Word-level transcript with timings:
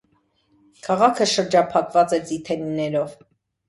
Քաղաքը 0.87 1.29
շրջափակված 1.35 2.19
էր 2.21 2.29
ձիթենիներով։ 2.35 3.19